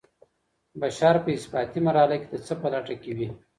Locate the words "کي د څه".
2.21-2.53